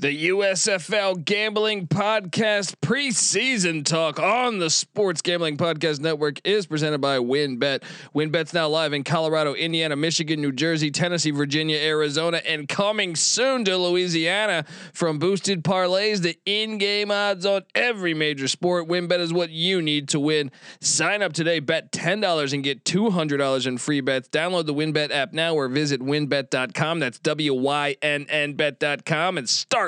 [0.00, 7.18] The USFL Gambling Podcast preseason talk on the Sports Gambling Podcast Network is presented by
[7.18, 7.82] WynnBET.
[8.14, 13.64] WynnBET's now live in Colorado, Indiana, Michigan, New Jersey, Tennessee, Virginia, Arizona, and coming soon
[13.64, 14.64] to Louisiana.
[14.92, 20.10] From boosted parlays to in-game odds on every major sport, WynnBET is what you need
[20.10, 20.52] to win.
[20.80, 24.28] Sign up today, bet ten dollars and get two hundred dollars in free bets.
[24.28, 27.00] Download the WynnBET app now or visit WynnBET.com.
[27.00, 29.87] That's W Y N N Bet.com and start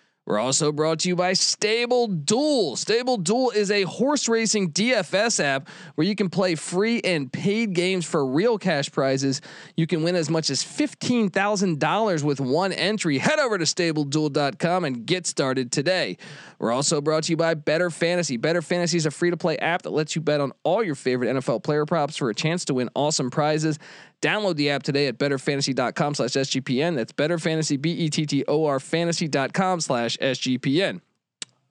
[0.27, 2.75] We're also brought to you by Stable Duel.
[2.75, 7.73] Stable Duel is a horse racing DFS app where you can play free and paid
[7.73, 9.41] games for real cash prizes.
[9.75, 13.17] You can win as much as $15,000 with one entry.
[13.17, 16.17] Head over to stableduel.com and get started today.
[16.59, 18.37] We're also brought to you by Bettor Fantasy.
[18.37, 20.95] Bettor Fantasy is a free to play app that lets you bet on all your
[20.95, 23.79] favorite NFL player props for a chance to win awesome prizes.
[24.21, 26.95] Download the app today at bettorfantasy.com slash SGPN.
[26.95, 31.01] That's bettorfantasy, B-E-T-T-O-R fantasy.com slash SGPN.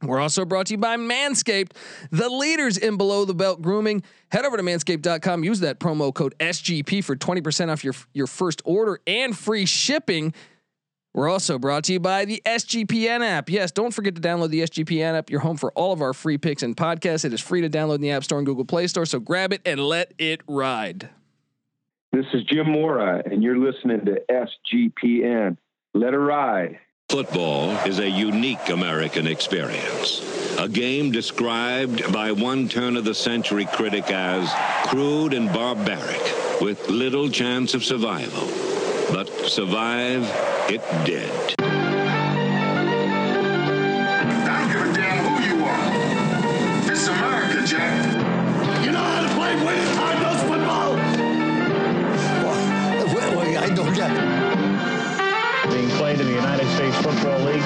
[0.02, 1.72] We're also brought to you by Manscaped,
[2.10, 4.02] the leaders in below the belt grooming.
[4.32, 8.62] Head over to manscaped.com, use that promo code SGP for 20% off your, your first
[8.64, 10.32] order and free shipping.
[11.12, 13.50] We're also brought to you by the SGPN app.
[13.50, 15.28] Yes, don't forget to download the SGPN app.
[15.28, 17.24] You're home for all of our free picks and podcasts.
[17.24, 19.52] It is free to download in the App Store and Google Play Store, so grab
[19.52, 21.10] it and let it ride.
[22.12, 25.56] This is Jim Mora, and you're listening to SGPN.
[25.94, 26.80] Let it ride.
[27.08, 30.58] Football is a unique American experience.
[30.58, 34.53] A game described by one turn of the century critic as
[34.88, 38.48] crude and barbaric, with little chance of survival.
[39.14, 40.25] But survive
[40.69, 41.69] it did.
[57.20, 57.56] Football League.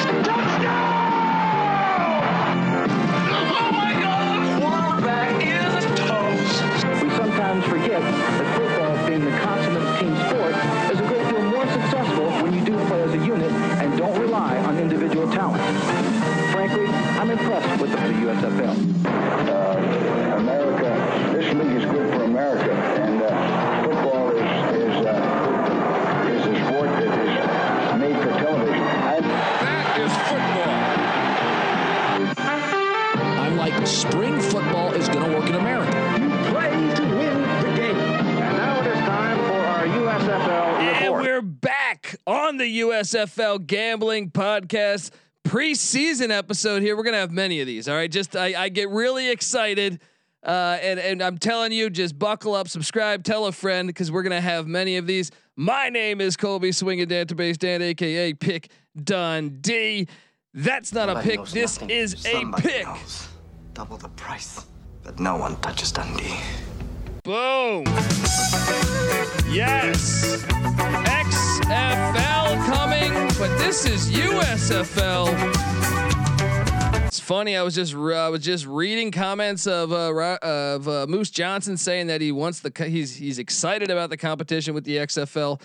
[7.00, 10.54] We sometimes forget that football, being the consummate team sport,
[10.90, 14.18] is a great deal more successful when you do play as a unit and don't
[14.18, 15.62] rely on individual talent.
[16.50, 19.13] Frankly, I'm impressed with the USFL.
[42.94, 45.10] USFL Gambling Podcast
[45.44, 46.96] preseason episode here.
[46.96, 47.88] We're going to have many of these.
[47.88, 48.10] All right.
[48.10, 50.00] Just, I, I get really excited.
[50.44, 54.22] Uh, and and I'm telling you, just buckle up, subscribe, tell a friend, because we're
[54.22, 55.30] gonna have many of these.
[55.56, 60.06] My name is Colby Swinging Database Dan, aka Pick Dundee.
[60.52, 61.46] That's not a pick.
[61.46, 62.84] This is a pick.
[62.84, 63.28] Knows
[63.72, 64.66] double the price.
[65.02, 66.36] But no one touches Dundee.
[67.24, 67.84] Boom.
[69.48, 70.44] Yes.
[71.06, 75.32] XFL coming, but this is USFL.
[77.06, 77.56] It's funny.
[77.56, 82.08] I was just I was just reading comments of uh, of uh, Moose Johnston saying
[82.08, 85.62] that he wants the he's he's excited about the competition with the XFL.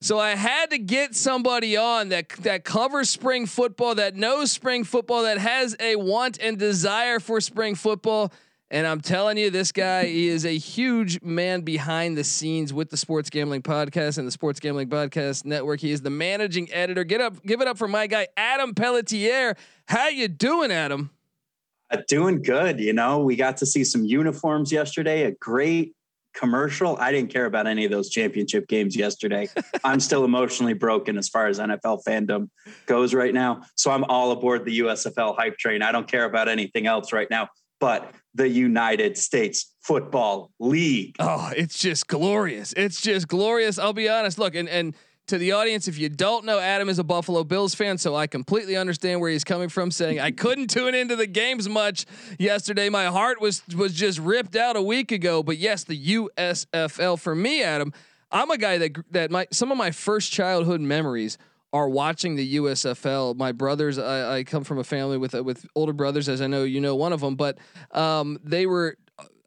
[0.00, 4.84] So I had to get somebody on that that covers spring football, that knows spring
[4.84, 8.32] football, that has a want and desire for spring football.
[8.72, 12.88] And I'm telling you, this guy he is a huge man behind the scenes with
[12.88, 15.80] the Sports Gambling Podcast and the Sports Gambling Podcast Network.
[15.80, 17.02] He is the managing editor.
[17.02, 19.56] Get up, give it up for my guy Adam Pelletier.
[19.88, 21.10] How you doing, Adam?
[21.90, 22.78] Uh, doing good.
[22.78, 25.24] You know, we got to see some uniforms yesterday.
[25.24, 25.96] A great
[26.32, 26.96] commercial.
[26.98, 29.48] I didn't care about any of those championship games yesterday.
[29.84, 32.48] I'm still emotionally broken as far as NFL fandom
[32.86, 33.62] goes right now.
[33.74, 35.82] So I'm all aboard the USFL hype train.
[35.82, 37.48] I don't care about anything else right now
[37.80, 41.16] but the United States Football League.
[41.18, 42.72] Oh, it's just glorious.
[42.76, 43.78] It's just glorious.
[43.78, 44.38] I'll be honest.
[44.38, 44.94] Look, and and
[45.26, 48.26] to the audience, if you don't know, Adam is a Buffalo Bills fan, so I
[48.26, 49.90] completely understand where he's coming from.
[49.90, 52.06] Saying I couldn't tune into the games much
[52.38, 52.88] yesterday.
[52.88, 55.42] My heart was was just ripped out a week ago.
[55.42, 57.92] But yes, the USFL for me, Adam.
[58.32, 61.36] I'm a guy that that my some of my first childhood memories
[61.72, 63.36] are watching the USFL.
[63.36, 66.46] My brothers, I, I come from a family with uh, with older brothers, as I
[66.46, 67.58] know you know one of them, but
[67.92, 68.96] um, they were.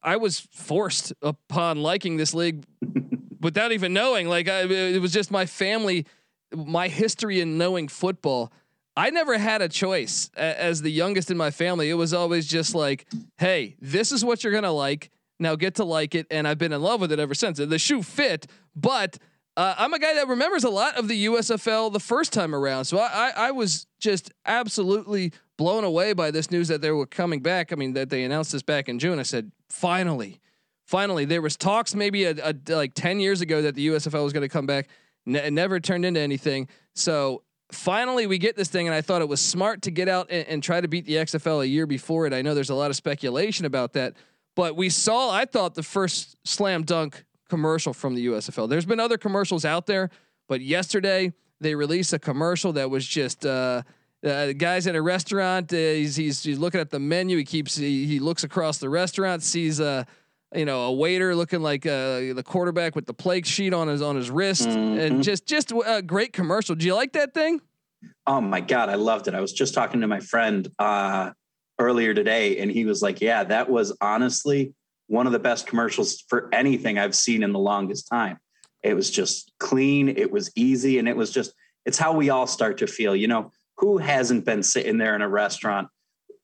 [0.05, 2.65] I was forced upon liking this league
[3.39, 4.27] without even knowing.
[4.27, 6.05] Like I, it was just my family,
[6.53, 8.51] my history in knowing football.
[8.95, 11.89] I never had a choice as the youngest in my family.
[11.89, 15.09] It was always just like, hey, this is what you're gonna like.
[15.39, 17.57] Now get to like it, and I've been in love with it ever since.
[17.57, 18.45] The shoe fit,
[18.75, 19.17] but
[19.55, 22.85] uh, I'm a guy that remembers a lot of the USFL the first time around.
[22.85, 27.05] So I, I, I was just absolutely blown away by this news that they were
[27.05, 27.71] coming back.
[27.71, 29.19] I mean, that they announced this back in June.
[29.19, 30.41] I said, finally,
[30.87, 34.33] finally, there was talks maybe a, a like 10 years ago that the USFL was
[34.33, 34.89] going to come back.
[35.25, 36.67] Ne- never turned into anything.
[36.95, 40.27] So finally we get this thing and I thought it was smart to get out
[40.29, 42.33] and, and, try to beat the XFL a year before it.
[42.33, 44.13] I know there's a lot of speculation about that,
[44.55, 48.67] but we saw I thought the first slam dunk commercial from the USFL.
[48.67, 50.09] There's been other commercials out there,
[50.47, 53.83] but yesterday they released a commercial that was just uh,
[54.25, 55.71] uh, guys at a restaurant.
[55.71, 57.37] Uh, he's, he's, he's looking at the menu.
[57.37, 60.07] He keeps he, he looks across the restaurant, sees a
[60.55, 64.01] you know, a waiter looking like uh, the quarterback with the plate sheet on his
[64.01, 64.99] on his wrist, mm-hmm.
[64.99, 66.75] and just just a great commercial.
[66.75, 67.61] Do you like that thing?
[68.25, 69.35] Oh my god, I loved it.
[69.35, 71.31] I was just talking to my friend uh,
[71.79, 74.73] earlier today, and he was like, "Yeah, that was honestly
[75.07, 78.37] one of the best commercials for anything I've seen in the longest time.
[78.81, 81.53] It was just clean, it was easy, and it was just
[81.85, 83.15] it's how we all start to feel.
[83.15, 85.89] You know, who hasn't been sitting there in a restaurant,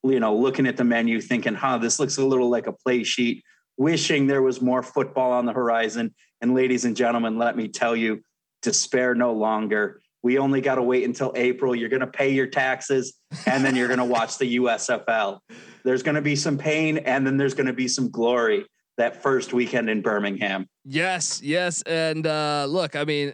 [0.03, 3.03] you know, looking at the menu, thinking, "Huh, this looks a little like a play
[3.03, 3.43] sheet."
[3.79, 6.13] wishing there was more football on the horizon.
[6.41, 8.21] And ladies and gentlemen, let me tell you,
[8.61, 10.01] despair no longer.
[10.21, 11.75] We only got to wait until April.
[11.75, 13.13] You're going to pay your taxes
[13.45, 15.39] and then you're going to watch the USFL.
[15.83, 18.65] There's going to be some pain and then there's going to be some glory
[18.97, 20.67] that first weekend in Birmingham.
[20.83, 21.81] Yes, yes.
[21.83, 23.33] And uh, look, I mean,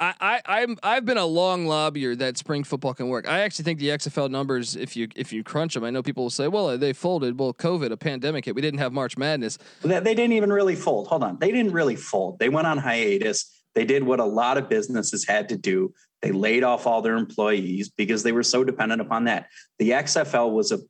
[0.00, 3.28] I, I I'm I've been a long lobbyer that spring football can work.
[3.28, 6.24] I actually think the XFL numbers, if you if you crunch them, I know people
[6.24, 7.38] will say, well, they folded.
[7.38, 8.54] Well, COVID, a pandemic hit.
[8.54, 9.58] We didn't have March Madness.
[9.82, 11.08] They, they didn't even really fold.
[11.08, 12.38] Hold on, they didn't really fold.
[12.38, 13.50] They went on hiatus.
[13.74, 15.92] They did what a lot of businesses had to do.
[16.22, 19.46] They laid off all their employees because they were so dependent upon that.
[19.78, 20.80] The XFL was a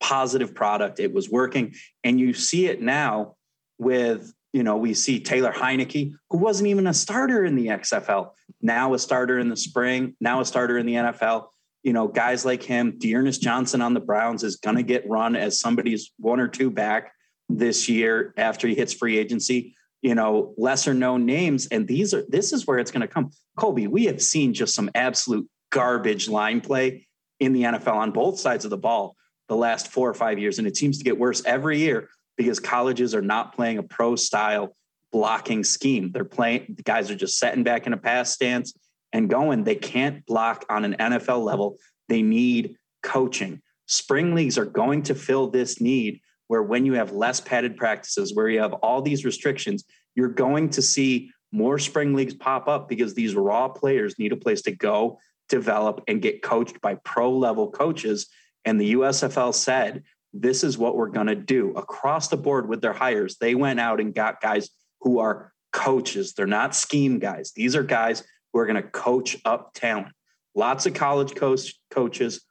[0.00, 0.98] positive product.
[0.98, 3.36] It was working, and you see it now
[3.78, 8.30] with you know, we see Taylor Heinicke, who wasn't even a starter in the XFL,
[8.60, 11.46] now a starter in the spring, now a starter in the NFL.
[11.82, 15.36] You know, guys like him, D'Ernest Johnson on the Browns is going to get run
[15.36, 17.12] as somebody's one or two back
[17.48, 19.74] this year after he hits free agency.
[20.02, 23.30] You know, lesser known names, and these are this is where it's going to come.
[23.56, 27.06] Colby, we have seen just some absolute garbage line play
[27.38, 29.16] in the NFL on both sides of the ball
[29.48, 32.60] the last four or five years, and it seems to get worse every year because
[32.60, 34.74] colleges are not playing a pro style
[35.12, 36.12] blocking scheme.
[36.12, 38.72] They're playing, the guys are just setting back in a pass stance
[39.12, 39.64] and going.
[39.64, 41.76] They can't block on an NFL level.
[42.08, 43.60] They need coaching.
[43.86, 46.20] Spring leagues are going to fill this need
[46.50, 49.84] where when you have less padded practices, where you have all these restrictions,
[50.16, 54.36] you're going to see more spring leagues pop up because these raw players need a
[54.36, 58.26] place to go, develop, and get coached by pro level coaches.
[58.64, 60.02] And the USFL said
[60.32, 63.36] this is what we're going to do across the board with their hires.
[63.36, 64.70] They went out and got guys
[65.02, 66.32] who are coaches.
[66.32, 67.52] They're not scheme guys.
[67.54, 70.08] These are guys who are going to coach up talent.
[70.56, 72.44] Lots of college coach coaches.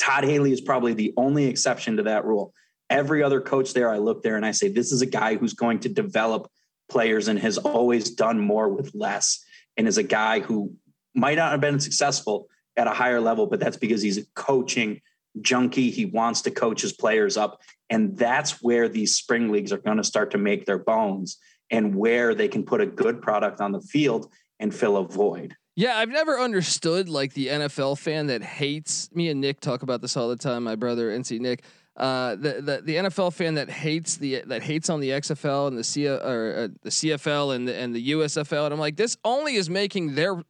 [0.00, 2.52] Todd Haley is probably the only exception to that rule.
[2.94, 5.52] Every other coach there, I look there and I say, this is a guy who's
[5.52, 6.48] going to develop
[6.88, 9.44] players and has always done more with less,
[9.76, 10.74] and is a guy who
[11.12, 15.00] might not have been successful at a higher level, but that's because he's a coaching
[15.40, 15.90] junkie.
[15.90, 17.60] He wants to coach his players up.
[17.90, 21.38] And that's where these spring leagues are going to start to make their bones
[21.70, 25.56] and where they can put a good product on the field and fill a void.
[25.76, 30.00] Yeah, I've never understood like the NFL fan that hates me and Nick talk about
[30.00, 30.62] this all the time.
[30.62, 31.64] My brother NC Nick,
[31.96, 35.78] uh, the, the the NFL fan that hates the that hates on the XFL and
[35.78, 39.16] the C or uh, the CFL and the, and the USFL, and I'm like, this
[39.24, 40.42] only is making their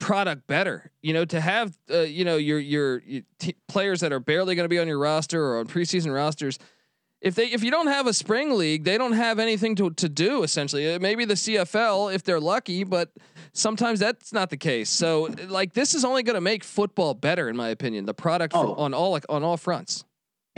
[0.00, 0.90] product better.
[1.02, 4.56] You know, to have uh, you know your your, your t- players that are barely
[4.56, 6.58] going to be on your roster or on preseason rosters.
[7.20, 10.08] If they if you don't have a spring league, they don't have anything to to
[10.08, 10.42] do.
[10.42, 13.12] Essentially, uh, maybe the CFL if they're lucky, but
[13.52, 14.90] sometimes that's not the case.
[14.90, 18.06] So, like this is only going to make football better, in my opinion.
[18.06, 18.74] The product oh.
[18.74, 20.04] on all like on all fronts.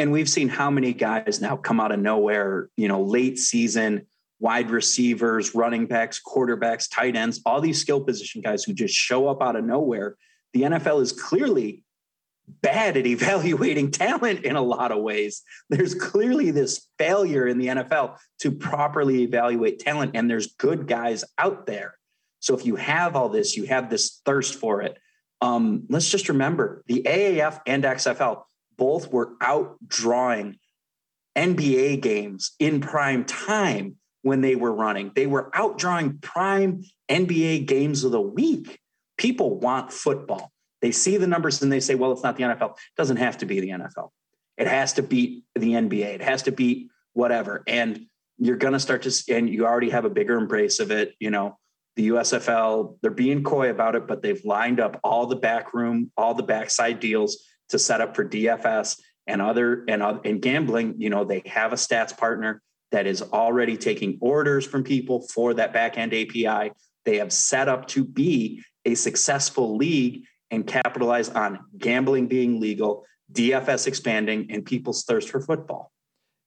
[0.02, 2.68] And we've seen how many guys now come out of nowhere.
[2.76, 4.08] You know, late season
[4.40, 9.28] wide receivers, running backs, quarterbacks, tight ends, all these skill position guys who just show
[9.28, 10.16] up out of nowhere.
[10.54, 11.84] The NFL is clearly
[12.48, 15.42] bad at evaluating talent in a lot of ways.
[15.70, 21.22] There's clearly this failure in the NFL to properly evaluate talent, and there's good guys
[21.38, 21.94] out there.
[22.40, 24.98] So if you have all this, you have this thirst for it.
[25.40, 28.42] Um, let's just remember the AAF and XFL
[28.82, 30.56] both were outdrawing
[31.38, 35.12] NBA games in prime time when they were running.
[35.14, 38.80] They were outdrawing prime NBA games of the week.
[39.16, 40.50] People want football.
[40.80, 42.72] They see the numbers and they say, well, it's not the NFL.
[42.72, 44.08] It doesn't have to be the NFL.
[44.58, 46.16] It has to beat the NBA.
[46.16, 47.62] It has to beat whatever.
[47.68, 48.06] And
[48.38, 51.14] you're going to start to, and you already have a bigger embrace of it.
[51.20, 51.56] You know,
[51.94, 56.10] the USFL, they're being coy about it, but they've lined up all the back room,
[56.16, 60.94] all the backside deals to set up for DFS and other and uh, and gambling.
[60.98, 62.62] You know, they have a stats partner
[62.92, 66.72] that is already taking orders from people for that back end API.
[67.04, 73.04] They have set up to be a successful league and capitalize on gambling being legal,
[73.32, 75.90] DFS expanding, and people's thirst for football.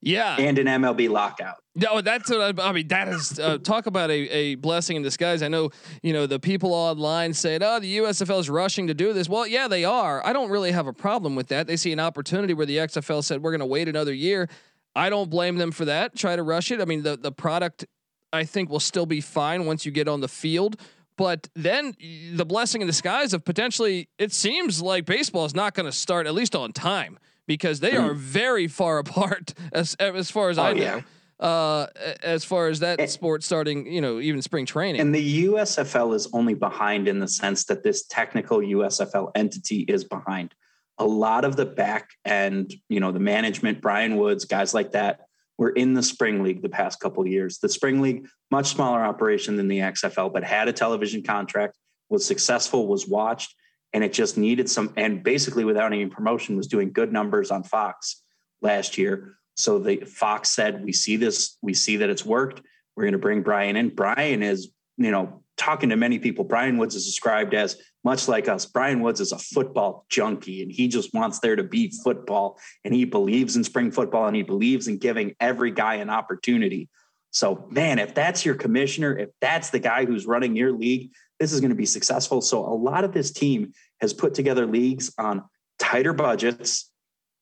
[0.02, 1.56] Yeah, and an MLB lockout.
[1.74, 2.88] No, that's what I, I mean.
[2.88, 5.42] That is uh, talk about a, a blessing in disguise.
[5.42, 5.70] I know
[6.02, 9.46] you know the people online saying, "Oh, the USFL is rushing to do this." Well,
[9.46, 10.24] yeah, they are.
[10.24, 11.66] I don't really have a problem with that.
[11.66, 14.48] They see an opportunity where the XFL said, "We're going to wait another year."
[14.94, 16.16] I don't blame them for that.
[16.16, 16.80] Try to rush it.
[16.80, 17.84] I mean, the the product
[18.32, 20.80] I think will still be fine once you get on the field.
[21.16, 21.94] But then
[22.34, 26.26] the blessing in disguise of potentially, it seems like baseball is not going to start
[26.26, 30.62] at least on time because they are very far apart as as far as oh,
[30.62, 30.82] I know.
[30.82, 31.00] Yeah.
[31.38, 31.86] Uh,
[32.22, 35.02] as far as that sport starting, you know, even spring training.
[35.02, 40.02] And the USFL is only behind in the sense that this technical USFL entity is
[40.02, 40.54] behind.
[40.96, 45.26] A lot of the back end, you know, the management, Brian Woods, guys like that,
[45.58, 47.58] were in the spring league the past couple years.
[47.58, 51.76] The spring league, much smaller operation than the XFL, but had a television contract,
[52.08, 53.54] was successful, was watched,
[53.96, 54.92] and it just needed some.
[54.98, 58.22] And basically, without any promotion, was doing good numbers on Fox
[58.60, 59.38] last year.
[59.54, 61.56] So the Fox said, "We see this.
[61.62, 62.60] We see that it's worked.
[62.94, 66.44] We're going to bring Brian in." Brian is, you know, talking to many people.
[66.44, 68.66] Brian Woods is described as much like us.
[68.66, 72.58] Brian Woods is a football junkie, and he just wants there to be football.
[72.84, 76.90] And he believes in spring football, and he believes in giving every guy an opportunity.
[77.30, 81.52] So, man, if that's your commissioner, if that's the guy who's running your league, this
[81.52, 82.40] is going to be successful.
[82.40, 85.44] So, a lot of this team has put together leagues on
[85.78, 86.90] tighter budgets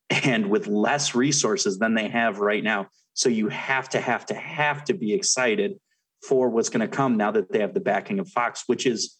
[0.09, 2.87] and with less resources than they have right now.
[3.13, 5.79] So, you have to, have to, have to be excited
[6.27, 9.15] for what's going to come now that they have the backing of Fox, which is,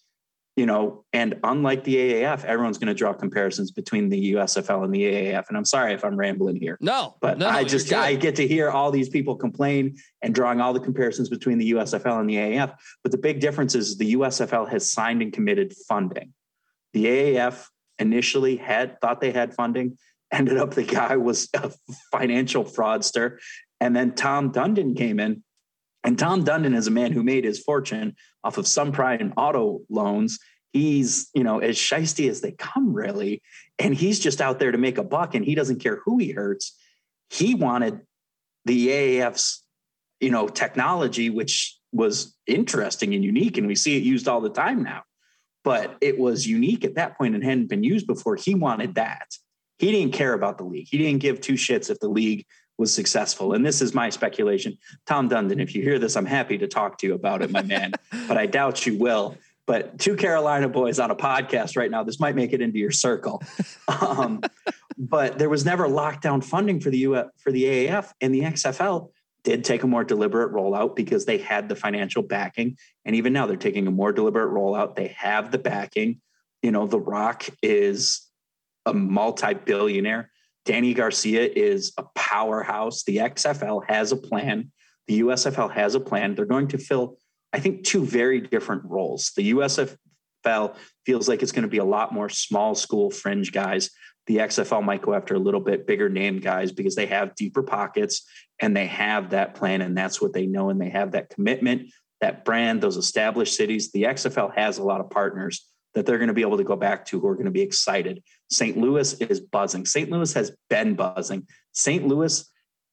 [0.56, 4.94] you know, and unlike the AAF, everyone's going to draw comparisons between the USFL and
[4.94, 5.50] the AAF.
[5.50, 6.78] And I'm sorry if I'm rambling here.
[6.80, 10.62] No, but no, I just I get to hear all these people complain and drawing
[10.62, 12.74] all the comparisons between the USFL and the AAF.
[13.04, 16.34] But the big difference is the USFL has signed and committed funding.
[16.96, 17.68] The AAF
[18.00, 19.98] initially had thought they had funding,
[20.32, 21.74] ended up the guy was a
[22.10, 23.40] financial fraudster.
[23.82, 25.44] And then Tom Dundon came in
[26.06, 29.34] and Tom Dundon is a man who made his fortune off of some pride prime
[29.36, 30.40] auto loans.
[30.72, 33.42] He's, you know, as shisty as they come, really.
[33.78, 36.32] And he's just out there to make a buck and he doesn't care who he
[36.32, 36.78] hurts.
[37.30, 38.00] He wanted
[38.64, 39.66] the AAF's,
[40.22, 43.58] you know, technology, which was interesting and unique.
[43.58, 45.04] And we see it used all the time now.
[45.66, 48.38] But it was unique at that point and hadn't been used before.
[48.38, 49.28] He wanted that.
[49.80, 50.88] He didn't care about the league.
[50.90, 52.46] He didn't give two shits if the league
[52.78, 53.54] was successful.
[53.54, 54.78] And this is my speculation.
[55.06, 57.62] Tom Dundon, if you hear this, I'm happy to talk to you about it, my
[57.62, 57.94] man,
[58.28, 59.38] but I doubt you will.
[59.66, 62.92] But two Carolina boys on a podcast right now, this might make it into your
[62.92, 63.42] circle.
[63.88, 64.42] Um,
[64.98, 69.10] but there was never lockdown funding for the U for the AAF and the XFL
[69.46, 72.78] did take a more deliberate rollout because they had the financial backing.
[73.06, 74.96] And even now they're taking a more deliberate rollout.
[74.96, 76.20] They have the backing.
[76.62, 78.28] You know, The Rock is
[78.86, 80.32] a multi-billionaire
[80.66, 83.04] Dany Garcia is a powerhouse.
[83.04, 84.72] The XFL has a plan.
[85.08, 86.34] The USFL has a plan.
[86.34, 87.18] They're going to fill,
[87.54, 89.32] I think, two very different roles.
[89.38, 90.76] The USFL
[91.06, 93.92] feels like it's going to be a lot more small school fringe guys.
[94.26, 97.62] The XFL might go after a little bit bigger name guys because they have deeper
[97.62, 98.28] pockets
[98.60, 101.90] and they have that plan and that's what they know and they have that commitment,
[102.22, 103.92] that brand, those established cities.
[103.92, 106.76] The XFL has a lot of partners that they're going to be able to go
[106.76, 108.22] back to who are going to be excited.
[108.50, 108.78] St.
[108.78, 109.86] Louis is buzzing.
[109.86, 110.10] St.
[110.10, 111.48] Louis has been buzzing.
[111.72, 112.06] St.
[112.06, 112.46] Louis,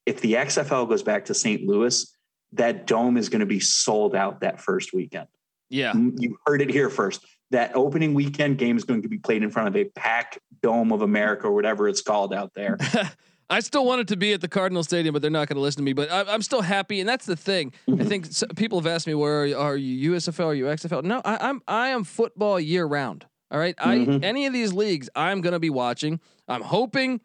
[0.06, 1.66] if the XFL goes back to St.
[1.66, 2.12] Louis,
[2.52, 5.28] that dome is going to be sold out that first weekend.
[5.68, 5.92] Yeah.
[5.94, 7.24] You heard it here first.
[7.50, 10.92] That opening weekend game is going to be played in front of a packed dome
[10.92, 12.78] of America or whatever it's called out there.
[13.50, 15.80] I still wanted to be at the Cardinal Stadium, but they're not going to listen
[15.80, 15.92] to me.
[15.92, 17.72] But I, am still happy, and that's the thing.
[17.86, 18.08] I mm-hmm.
[18.08, 20.46] think people have asked me, "Where are you, are you USFL?
[20.46, 23.26] Are you XFL?" No, I, am I am football year round.
[23.50, 23.76] All right?
[23.76, 24.24] mm-hmm.
[24.24, 26.20] Any of these leagues, I'm going to be watching.
[26.48, 27.20] I'm hoping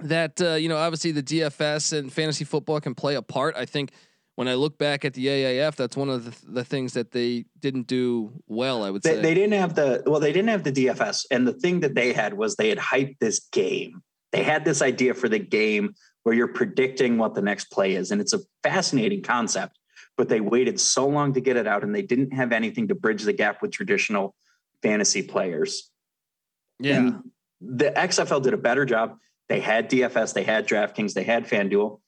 [0.00, 3.56] that uh, you know, obviously the DFS and fantasy football can play a part.
[3.56, 3.92] I think
[4.34, 7.46] when I look back at the AAF, that's one of the, the things that they
[7.58, 8.84] didn't do well.
[8.84, 11.48] I would they, say they didn't have the well, they didn't have the DFS, and
[11.48, 15.14] the thing that they had was they had hyped this game they had this idea
[15.14, 18.10] for the game where you're predicting what the next play is.
[18.10, 19.78] And it's a fascinating concept,
[20.16, 22.94] but they waited so long to get it out and they didn't have anything to
[22.94, 24.34] bridge the gap with traditional
[24.82, 25.90] fantasy players.
[26.78, 26.96] Yeah.
[26.96, 27.30] And
[27.60, 29.16] the XFL did a better job.
[29.48, 32.00] They had DFS, they had DraftKings, they had FanDuel.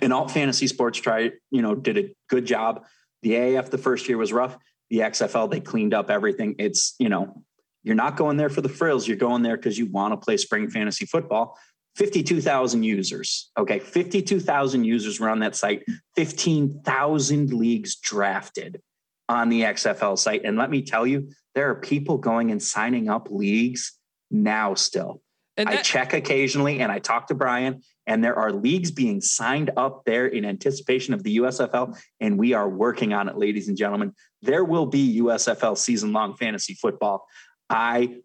[0.00, 2.84] And all fantasy sports tried, you know, did a good job.
[3.22, 4.56] The AAF the first year was rough.
[4.90, 6.56] The XFL, they cleaned up everything.
[6.58, 7.42] It's, you know,
[7.84, 9.06] you're not going there for the frills.
[9.06, 11.56] You're going there because you want to play spring fantasy football.
[11.96, 13.50] 52,000 users.
[13.56, 13.78] Okay.
[13.78, 15.84] 52,000 users were on that site,
[16.16, 18.82] 15,000 leagues drafted
[19.28, 20.42] on the XFL site.
[20.44, 23.92] And let me tell you, there are people going and signing up leagues
[24.30, 25.22] now still.
[25.56, 29.70] That- I check occasionally and I talk to Brian, and there are leagues being signed
[29.76, 31.96] up there in anticipation of the USFL.
[32.20, 34.14] And we are working on it, ladies and gentlemen.
[34.42, 37.26] There will be USFL season long fantasy football.
[37.70, 38.16] I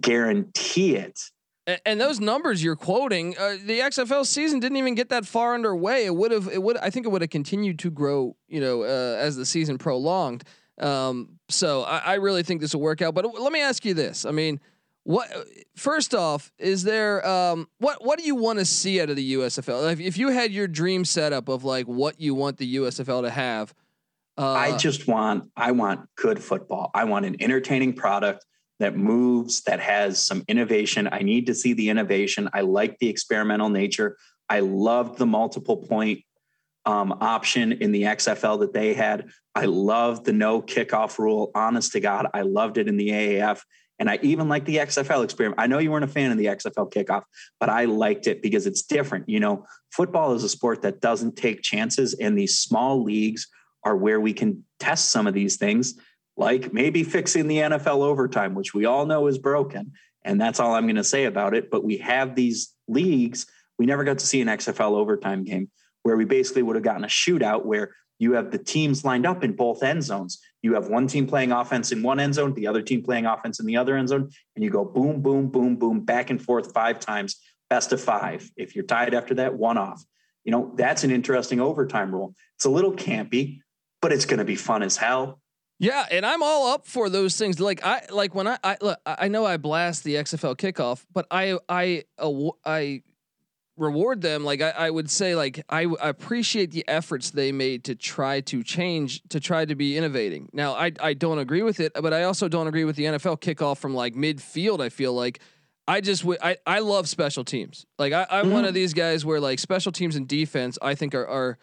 [0.00, 1.20] guarantee it.
[1.86, 6.06] And those numbers you're quoting, uh, the XFL season didn't even get that far underway.
[6.06, 8.82] It would have, it would, I think it would have continued to grow, you know,
[8.82, 10.42] uh, as the season prolonged.
[10.80, 13.14] Um, so I, I, really think this will work out.
[13.14, 14.58] But let me ask you this: I mean,
[15.04, 15.28] what?
[15.76, 18.04] First off, is there um, what?
[18.04, 19.92] What do you want to see out of the USFL?
[19.92, 23.30] If, if you had your dream setup of like what you want the USFL to
[23.30, 23.74] have,
[24.38, 26.90] uh, I just want, I want good football.
[26.94, 28.46] I want an entertaining product
[28.82, 31.08] that moves, that has some innovation.
[31.10, 32.50] I need to see the innovation.
[32.52, 34.16] I like the experimental nature.
[34.48, 36.24] I loved the multiple point
[36.84, 39.30] um, option in the XFL that they had.
[39.54, 41.52] I loved the no kickoff rule.
[41.54, 43.60] Honest to God, I loved it in the AAF.
[44.00, 45.60] And I even like the XFL experiment.
[45.60, 47.22] I know you weren't a fan of the XFL kickoff,
[47.60, 49.28] but I liked it because it's different.
[49.28, 53.46] You know, football is a sport that doesn't take chances, and these small leagues
[53.84, 55.94] are where we can test some of these things
[56.36, 59.92] like maybe fixing the NFL overtime, which we all know is broken.
[60.24, 61.70] And that's all I'm going to say about it.
[61.70, 63.46] But we have these leagues.
[63.78, 65.70] We never got to see an XFL overtime game
[66.02, 69.42] where we basically would have gotten a shootout where you have the teams lined up
[69.42, 70.40] in both end zones.
[70.62, 73.58] You have one team playing offense in one end zone, the other team playing offense
[73.58, 76.72] in the other end zone, and you go boom, boom, boom, boom, back and forth
[76.72, 78.48] five times, best of five.
[78.56, 80.04] If you're tied after that, one off.
[80.44, 82.34] You know, that's an interesting overtime rule.
[82.56, 83.58] It's a little campy,
[84.00, 85.40] but it's going to be fun as hell.
[85.82, 87.58] Yeah, and I'm all up for those things.
[87.58, 91.26] Like I like when I I look, I know I blast the XFL kickoff, but
[91.28, 92.04] I I
[92.64, 93.02] I
[93.76, 94.44] reward them.
[94.44, 98.42] Like I, I would say, like I, I appreciate the efforts they made to try
[98.42, 100.50] to change, to try to be innovating.
[100.52, 103.40] Now I I don't agree with it, but I also don't agree with the NFL
[103.40, 104.80] kickoff from like midfield.
[104.80, 105.40] I feel like.
[105.88, 107.86] I just I, I love special teams.
[107.98, 108.54] Like I, I'm mm-hmm.
[108.54, 111.58] one of these guys where like special teams and defense I think are are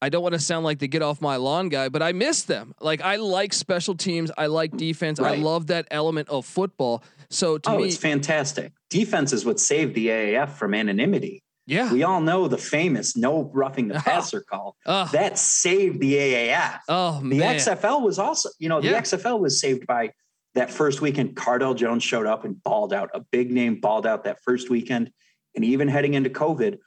[0.00, 2.42] I don't want to sound like the get off my lawn guy, but I miss
[2.42, 2.74] them.
[2.80, 5.18] Like I like special teams, I like defense.
[5.18, 5.38] Right.
[5.38, 7.02] I love that element of football.
[7.30, 8.72] So to oh, me, it's fantastic.
[8.90, 11.42] Defense is what saved the AAF from anonymity.
[11.66, 14.76] Yeah, we all know the famous no roughing the passer call.
[14.86, 16.78] Uh, that saved the AAF.
[16.88, 17.56] Oh the man.
[17.56, 19.00] XFL was also, you know, the yeah.
[19.00, 20.12] XFL was saved by
[20.54, 21.36] that first weekend.
[21.36, 23.10] Cardale Jones showed up and balled out.
[23.12, 25.10] A big name balled out that first weekend,
[25.54, 26.78] and even heading into COVID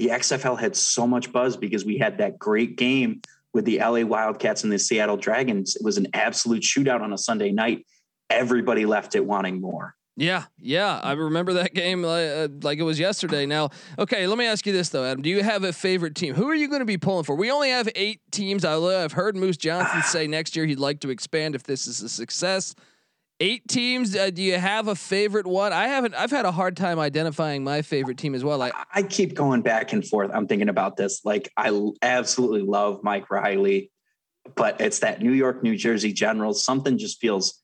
[0.00, 3.20] the XFL had so much buzz because we had that great game
[3.52, 5.76] with the LA Wildcats and the Seattle Dragons.
[5.76, 7.86] It was an absolute shootout on a Sunday night.
[8.30, 9.94] Everybody left it wanting more.
[10.16, 13.44] Yeah, yeah, I remember that game uh, like it was yesterday.
[13.44, 15.20] Now, okay, let me ask you this though, Adam.
[15.20, 16.34] Do you have a favorite team?
[16.34, 17.34] Who are you going to be pulling for?
[17.34, 18.64] We only have eight teams.
[18.64, 22.08] I've heard Moose Johnston say next year he'd like to expand if this is a
[22.08, 22.74] success
[23.40, 24.14] eight teams.
[24.14, 25.72] Uh, do you have a favorite one?
[25.72, 26.14] I haven't.
[26.14, 28.58] I've had a hard time identifying my favorite team as well.
[28.58, 30.30] Like I keep going back and forth.
[30.32, 31.24] I'm thinking about this.
[31.24, 33.90] Like I absolutely love Mike Riley,
[34.54, 36.62] but it's that New York, New Jersey Generals.
[36.62, 37.58] Something just feels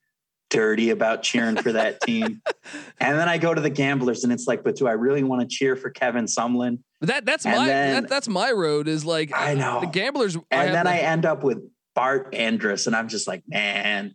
[0.49, 2.41] dirty about cheering for that team.
[3.01, 5.43] and then I go to the Gamblers, and it's like, but do I really want
[5.43, 6.79] to cheer for Kevin Sumlin?
[7.03, 8.89] That that's and my then, that, that's my road.
[8.89, 10.35] Is like I know the Gamblers.
[10.35, 11.59] And I then the, I end up with
[11.95, 14.15] Bart Andrus, and I'm just like, man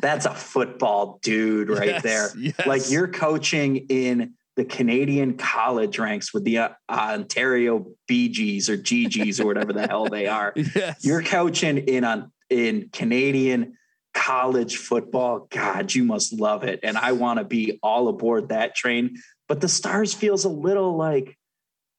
[0.00, 2.28] that's a football dude right yes, there.
[2.36, 2.66] Yes.
[2.66, 9.40] Like you're coaching in the Canadian college ranks with the uh, Ontario BGs or GGs
[9.40, 10.52] or whatever the hell they are.
[10.74, 11.04] Yes.
[11.04, 13.76] You're coaching in on in Canadian
[14.12, 15.48] college football.
[15.50, 16.80] God, you must love it.
[16.82, 19.16] And I want to be all aboard that train.
[19.48, 21.36] But the Stars feels a little like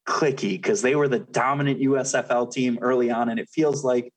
[0.07, 3.29] clicky because they were the dominant USFL team early on.
[3.29, 4.13] And it feels like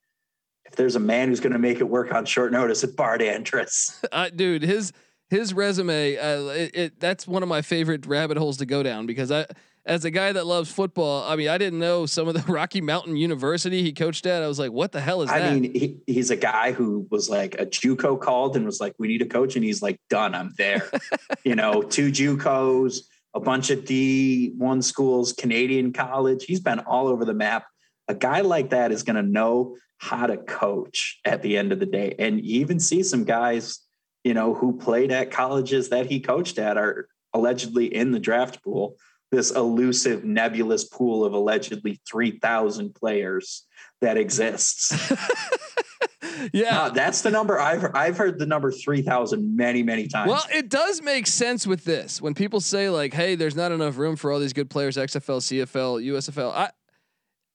[0.76, 4.00] there's a man who's going to make it work on short notice, at Bart Andrus.
[4.12, 4.92] Uh, dude, his
[5.30, 9.06] his resume, uh, it, it, that's one of my favorite rabbit holes to go down
[9.06, 9.46] because I,
[9.86, 12.80] as a guy that loves football, I mean, I didn't know some of the Rocky
[12.80, 14.42] Mountain University he coached at.
[14.42, 15.52] I was like, what the hell is I that?
[15.52, 18.94] I mean, he, he's a guy who was like a JUCO called and was like,
[18.98, 20.90] we need a coach, and he's like, done, I'm there.
[21.44, 23.00] you know, two JUCOs,
[23.34, 26.44] a bunch of D one schools, Canadian college.
[26.44, 27.66] He's been all over the map.
[28.08, 31.80] A guy like that is going to know how to coach at the end of
[31.80, 32.14] the day.
[32.18, 33.84] And you even see some guys
[34.24, 38.64] you know, who played at colleges that he coached at are allegedly in the draft
[38.64, 38.96] pool.
[39.30, 43.66] This elusive, nebulous pool of allegedly 3,000 players
[44.00, 44.92] that exists.
[46.52, 50.28] yeah, that's the number I've I've heard the number three thousand many many times.
[50.28, 53.96] Well, it does make sense with this when people say like, "Hey, there's not enough
[53.96, 56.52] room for all these good players." XFL, CFL, USFL.
[56.52, 56.70] I,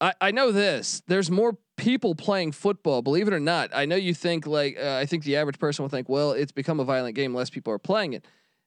[0.02, 1.02] I, I know this.
[1.08, 3.02] There's more people playing football.
[3.02, 3.72] Believe it or not.
[3.74, 6.52] I know you think like uh, I think the average person will think, well, it's
[6.52, 7.34] become a violent game.
[7.34, 8.26] Less people are playing it.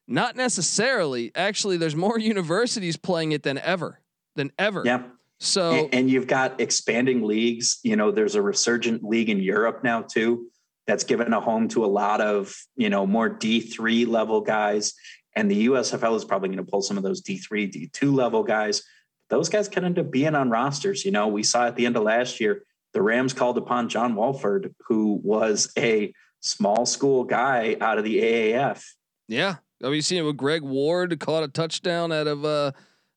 [0.08, 1.30] Not necessarily.
[1.34, 4.00] Actually, there's more universities playing it than ever.
[4.34, 4.82] Than ever.
[4.84, 5.02] Yeah.
[5.38, 7.80] So and, and, you've got expanding leagues.
[7.82, 10.46] You know, there's a resurgent league in Europe now too.
[10.86, 14.94] That's given a home to a lot of you know more D three level guys,
[15.36, 18.14] and the USFL is probably going to pull some of those D three, D two
[18.14, 18.82] level guys.
[19.28, 21.04] Those guys can end up being on rosters.
[21.04, 24.14] You know, we saw at the end of last year the Rams called upon John
[24.14, 28.84] Walford, who was a small school guy out of the AAF.
[29.28, 32.72] Yeah, have you seen it with Greg Ward caught a touchdown out of uh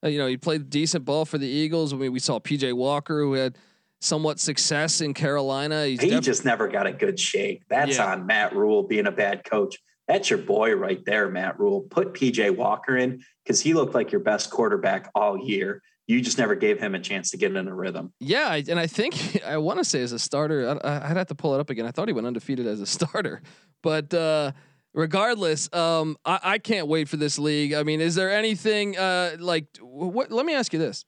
[0.05, 1.93] uh, you know, he played decent ball for the Eagles.
[1.93, 3.57] I mean, we saw PJ Walker who had
[4.01, 5.85] somewhat success in Carolina.
[5.85, 7.63] He's he def- just never got a good shake.
[7.69, 8.11] That's yeah.
[8.11, 9.77] on Matt Rhule being a bad coach.
[10.07, 11.81] That's your boy right there, Matt Rhule.
[11.81, 15.81] Put PJ Walker in because he looked like your best quarterback all year.
[16.07, 18.13] You just never gave him a chance to get in a rhythm.
[18.19, 21.35] Yeah, and I think I want to say as a starter, I, would have to
[21.35, 21.85] pull it up again.
[21.85, 23.41] I thought he went undefeated as a starter,
[23.81, 24.51] but uh,
[24.93, 27.73] regardless, um, I, I, can't wait for this league.
[27.73, 30.31] I mean, is there anything uh, like what?
[30.31, 31.05] Let me ask you this: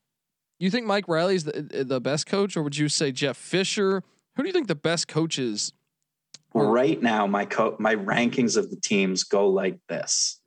[0.60, 4.03] You think Mike Riley's the the best coach, or would you say Jeff Fisher?
[4.36, 5.73] Who do you think the best coaches?
[6.53, 10.41] Well, right now, my co- my rankings of the teams go like this.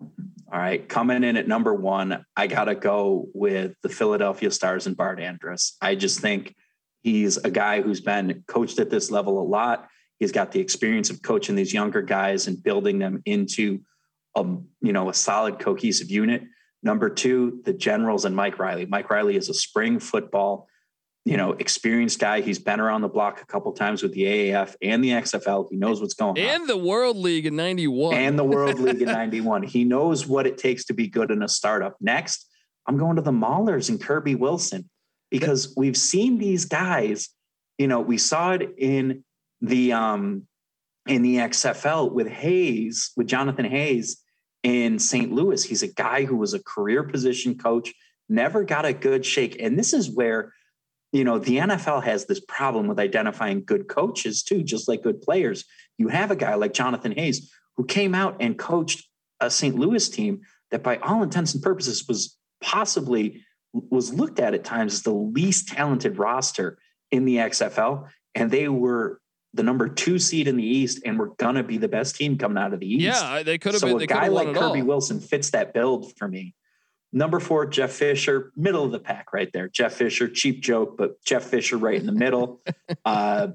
[0.53, 4.97] All right, coming in at number one, I gotta go with the Philadelphia Stars and
[4.97, 5.77] Bart Andrus.
[5.81, 6.57] I just think
[7.03, 9.89] he's a guy who's been coached at this level a lot.
[10.19, 13.81] He's got the experience of coaching these younger guys and building them into
[14.35, 14.45] a
[14.81, 16.43] you know a solid cohesive unit.
[16.83, 18.87] Number two, the Generals and Mike Riley.
[18.87, 20.67] Mike Riley is a spring football,
[21.25, 22.41] you know, experienced guy.
[22.41, 25.69] He's been around the block a couple times with the AAF and the XFL.
[25.71, 26.61] He knows what's going and on.
[26.61, 28.15] And the World League in 91.
[28.15, 29.63] And the World League in 91.
[29.65, 31.97] He knows what it takes to be good in a startup.
[32.01, 32.49] Next,
[32.87, 34.89] I'm going to the Maulers and Kirby Wilson
[35.31, 37.29] because we've seen these guys,
[37.79, 39.25] you know, we saw it in
[39.61, 40.47] the um,
[41.07, 44.23] in the XFL with Hayes, with Jonathan Hayes
[44.63, 45.33] in St.
[45.33, 45.63] Louis.
[45.63, 47.93] He's a guy who was a career position coach,
[48.29, 49.61] never got a good shake.
[49.61, 50.53] And this is where,
[51.13, 55.21] you know, the NFL has this problem with identifying good coaches too, just like good
[55.21, 55.65] players.
[55.99, 59.09] You have a guy like Jonathan Hayes who came out and coached
[59.41, 59.75] a St.
[59.75, 64.95] Louis team that by all intents and purposes was possibly was looked at at times
[64.95, 66.79] as the least talented roster
[67.11, 68.09] in the XFL.
[68.35, 69.21] And they were
[69.55, 72.59] the number two seed in the East, and we're gonna be the best team coming
[72.59, 73.03] out of the East.
[73.03, 73.81] Yeah, they could have.
[73.81, 76.55] So been, a guy like Kirby Wilson fits that build for me.
[77.13, 79.69] Number four, Jeff Fisher, middle of the pack right there.
[79.69, 82.63] Jeff Fisher, cheap joke, but Jeff Fisher right in the middle.
[83.05, 83.49] uh,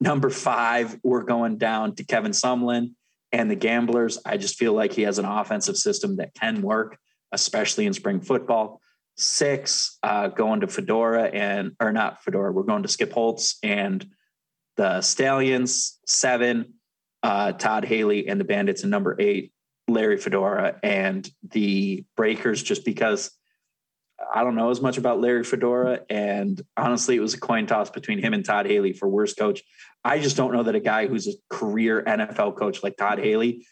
[0.00, 2.94] number five, we're going down to Kevin Sumlin
[3.30, 4.18] and the Gamblers.
[4.24, 6.98] I just feel like he has an offensive system that can work,
[7.30, 8.80] especially in spring football.
[9.16, 12.52] Six, uh, going to Fedora and or not Fedora.
[12.52, 14.06] We're going to Skip Holtz and
[14.76, 16.74] the Stallions, seven,
[17.22, 19.52] uh, Todd Haley, and the Bandits And number eight,
[19.88, 23.30] Larry Fedora, and the Breakers, just because
[24.34, 26.00] I don't know as much about Larry Fedora.
[26.10, 29.62] And honestly, it was a coin toss between him and Todd Haley for worst coach.
[30.04, 33.66] I just don't know that a guy who's a career NFL coach like Todd Haley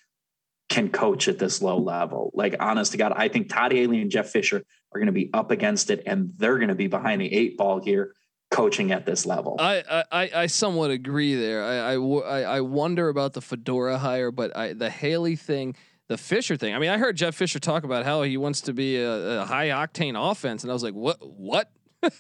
[0.68, 2.31] can coach at this low level.
[2.35, 5.31] Like, honest to God, I think Todd Haley and Jeff Fisher are going to be
[5.33, 8.12] up against it and they're going to be behind the eight ball here
[8.50, 9.57] coaching at this level.
[9.59, 11.64] I I, I somewhat agree there.
[11.64, 15.76] I, I, I wonder about the Fedora hire, but I, the Haley thing,
[16.09, 16.75] the Fisher thing.
[16.75, 19.45] I mean, I heard Jeff Fisher talk about how he wants to be a, a
[19.45, 21.19] high octane offense, and I was like, what?
[21.21, 21.71] What?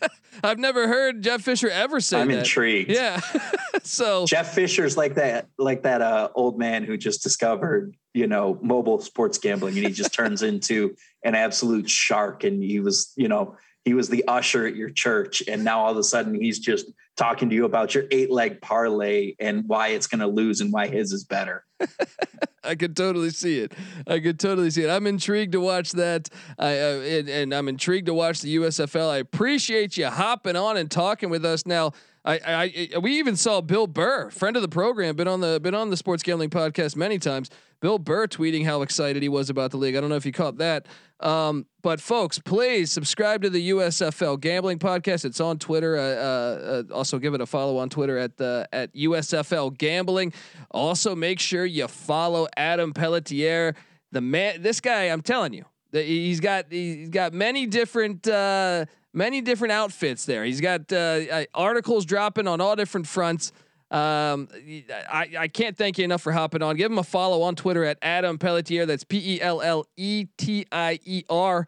[0.42, 2.38] I've never heard Jeff Fisher ever say I'm that.
[2.38, 2.90] intrigued.
[2.90, 3.20] Yeah.
[3.82, 8.58] so Jeff Fisher's like that, like that uh, old man who just discovered, you know,
[8.62, 12.42] mobile sports gambling, and he just turns into an absolute shark.
[12.42, 15.92] And he was, you know, he was the usher at your church and now all
[15.92, 19.88] of a sudden he's just talking to you about your eight leg parlay and why
[19.90, 21.64] it's going to lose and why his is better
[22.64, 23.72] i could totally see it.
[24.06, 24.90] I could totally see it.
[24.90, 26.28] I'm intrigued to watch that.
[26.58, 30.76] I, uh, and, and, i'm intrigued to watch the usfl i appreciate you hopping on
[30.76, 31.66] and talking with us.
[31.66, 31.92] Now
[32.26, 35.76] I, I, we even saw Bill Burr, friend of the program, been on the been
[35.76, 37.50] on the sports gambling podcast many times.
[37.80, 39.96] Bill Burr tweeting how excited he was about the league.
[39.96, 40.86] I don't know if you caught that.
[41.20, 45.24] Um, but folks, please subscribe to the USFL Gambling Podcast.
[45.24, 45.96] It's on Twitter.
[45.96, 50.32] Uh, uh, uh, also, give it a follow on Twitter at the at USFL Gambling.
[50.70, 53.74] Also, make sure you follow Adam Pelletier.
[54.12, 58.84] The man, this guy, I'm telling you, he's got he's got many different uh,
[59.14, 60.44] many different outfits there.
[60.44, 63.52] He's got uh, articles dropping on all different fronts.
[63.90, 64.48] Um,
[64.90, 66.76] I, I can't thank you enough for hopping on.
[66.76, 68.84] Give him a follow on Twitter at Adam Pelletier.
[68.84, 71.66] That's P E L L E T I E R.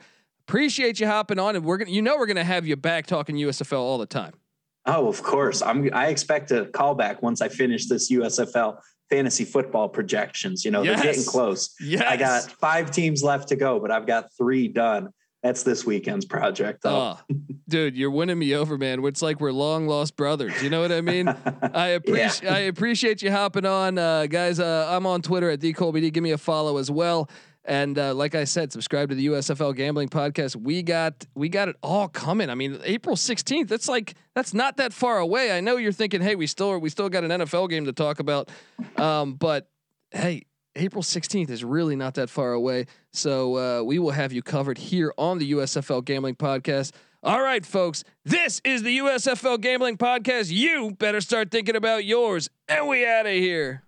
[0.48, 3.36] Appreciate you hopping on, and we're gonna, you know, we're gonna have you back talking
[3.36, 4.32] USFL all the time.
[4.86, 5.62] Oh, of course.
[5.62, 5.90] I'm.
[5.92, 10.64] I expect a callback once I finish this USFL fantasy football projections.
[10.64, 10.96] You know, yes.
[10.96, 11.74] they're getting close.
[11.80, 12.02] Yes.
[12.02, 15.10] I got five teams left to go, but I've got three done.
[15.42, 16.80] That's this weekend's project.
[16.84, 17.20] Oh,
[17.68, 19.04] dude, you're winning me over, man.
[19.04, 20.60] It's like we're long lost brothers.
[20.62, 21.28] You know what I mean?
[21.74, 22.54] I appreciate yeah.
[22.54, 24.58] I appreciate you hopping on, uh, guys.
[24.58, 26.12] Uh, I'm on Twitter at dcolbd.
[26.12, 27.30] Give me a follow as well.
[27.64, 30.56] And uh, like I said, subscribe to the USFL Gambling Podcast.
[30.56, 32.48] We got we got it all coming.
[32.48, 33.68] I mean, April 16th.
[33.68, 35.52] That's like that's not that far away.
[35.52, 38.20] I know you're thinking, hey, we still we still got an NFL game to talk
[38.20, 38.50] about,
[38.96, 39.68] um, but
[40.10, 40.46] hey,
[40.78, 42.86] April 16th is really not that far away.
[43.12, 46.92] So uh, we will have you covered here on the USFL Gambling Podcast.
[47.22, 50.52] All right, folks, this is the USFL Gambling Podcast.
[50.52, 53.82] You better start thinking about yours, and we out of here.